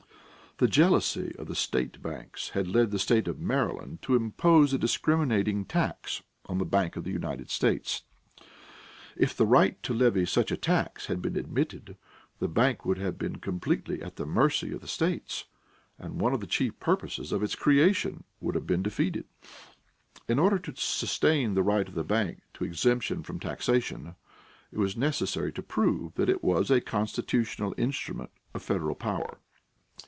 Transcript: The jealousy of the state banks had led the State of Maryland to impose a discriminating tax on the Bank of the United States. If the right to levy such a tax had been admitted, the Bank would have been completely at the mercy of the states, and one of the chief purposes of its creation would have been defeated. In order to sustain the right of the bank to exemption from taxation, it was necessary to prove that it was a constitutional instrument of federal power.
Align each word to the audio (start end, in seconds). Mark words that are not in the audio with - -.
The 0.57 0.67
jealousy 0.67 1.33
of 1.39 1.47
the 1.47 1.55
state 1.55 2.03
banks 2.03 2.49
had 2.49 2.67
led 2.67 2.91
the 2.91 2.99
State 2.99 3.27
of 3.27 3.39
Maryland 3.39 3.99
to 4.03 4.15
impose 4.15 4.73
a 4.73 4.77
discriminating 4.77 5.65
tax 5.65 6.21
on 6.45 6.59
the 6.59 6.65
Bank 6.65 6.95
of 6.95 7.03
the 7.03 7.09
United 7.09 7.49
States. 7.49 8.03
If 9.17 9.35
the 9.35 9.47
right 9.47 9.81
to 9.81 9.91
levy 9.91 10.23
such 10.27 10.51
a 10.51 10.57
tax 10.57 11.07
had 11.07 11.19
been 11.19 11.35
admitted, 11.35 11.97
the 12.37 12.47
Bank 12.47 12.85
would 12.85 12.99
have 12.99 13.17
been 13.17 13.37
completely 13.37 14.03
at 14.03 14.17
the 14.17 14.27
mercy 14.27 14.71
of 14.71 14.81
the 14.81 14.87
states, 14.87 15.45
and 15.97 16.21
one 16.21 16.31
of 16.31 16.41
the 16.41 16.45
chief 16.45 16.79
purposes 16.79 17.31
of 17.31 17.41
its 17.41 17.55
creation 17.55 18.23
would 18.39 18.53
have 18.53 18.67
been 18.67 18.83
defeated. 18.83 19.25
In 20.27 20.37
order 20.37 20.59
to 20.59 20.75
sustain 20.75 21.55
the 21.55 21.63
right 21.63 21.87
of 21.87 21.95
the 21.95 22.03
bank 22.03 22.41
to 22.53 22.65
exemption 22.65 23.23
from 23.23 23.39
taxation, 23.39 24.13
it 24.71 24.77
was 24.77 24.95
necessary 24.95 25.51
to 25.53 25.63
prove 25.63 26.13
that 26.15 26.29
it 26.29 26.43
was 26.43 26.69
a 26.69 26.81
constitutional 26.81 27.73
instrument 27.79 28.29
of 28.53 28.61
federal 28.61 28.93
power. 28.93 29.39